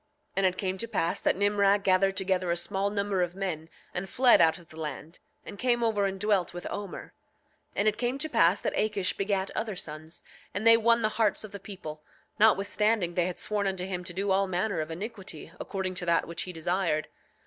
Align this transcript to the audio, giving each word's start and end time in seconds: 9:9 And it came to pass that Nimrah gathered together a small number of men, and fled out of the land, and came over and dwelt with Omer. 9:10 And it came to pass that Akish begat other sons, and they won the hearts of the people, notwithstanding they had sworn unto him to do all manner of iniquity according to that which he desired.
9:9 0.31 0.31
And 0.37 0.45
it 0.47 0.57
came 0.57 0.77
to 0.79 0.87
pass 0.87 1.21
that 1.21 1.35
Nimrah 1.35 1.77
gathered 1.83 2.17
together 2.17 2.49
a 2.49 2.57
small 2.57 2.89
number 2.89 3.21
of 3.21 3.35
men, 3.35 3.69
and 3.93 4.09
fled 4.09 4.41
out 4.41 4.57
of 4.57 4.69
the 4.69 4.79
land, 4.79 5.19
and 5.45 5.59
came 5.59 5.83
over 5.83 6.07
and 6.07 6.19
dwelt 6.19 6.55
with 6.55 6.65
Omer. 6.71 7.13
9:10 7.73 7.73
And 7.75 7.87
it 7.87 7.97
came 7.99 8.17
to 8.17 8.27
pass 8.27 8.61
that 8.61 8.73
Akish 8.73 9.15
begat 9.15 9.51
other 9.55 9.75
sons, 9.75 10.23
and 10.55 10.65
they 10.65 10.75
won 10.75 11.03
the 11.03 11.09
hearts 11.19 11.43
of 11.43 11.51
the 11.51 11.59
people, 11.59 12.03
notwithstanding 12.39 13.13
they 13.13 13.27
had 13.27 13.37
sworn 13.37 13.67
unto 13.67 13.85
him 13.85 14.03
to 14.05 14.11
do 14.13 14.31
all 14.31 14.47
manner 14.47 14.79
of 14.79 14.89
iniquity 14.89 15.51
according 15.59 15.93
to 15.93 16.05
that 16.07 16.27
which 16.27 16.41
he 16.49 16.51
desired. 16.51 17.07